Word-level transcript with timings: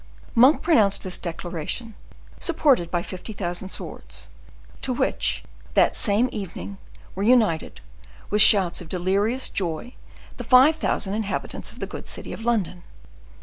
Monk 0.33 0.63
pronounced 0.63 1.03
this 1.03 1.19
declaration, 1.19 1.93
supported 2.39 2.89
by 2.89 3.03
fifty 3.03 3.33
thousand 3.33 3.69
swords, 3.69 4.29
to 4.81 4.91
which, 4.91 5.43
that 5.75 5.95
same 5.95 6.27
evening, 6.31 6.79
were 7.13 7.21
united, 7.21 7.81
with 8.31 8.41
shouts 8.41 8.81
of 8.81 8.89
delirious 8.89 9.47
joy, 9.47 9.93
the 10.37 10.43
five 10.43 10.77
thousand 10.77 11.13
inhabitants 11.13 11.71
of 11.71 11.77
the 11.77 11.85
good 11.85 12.07
city 12.07 12.33
of 12.33 12.41
London. 12.41 12.81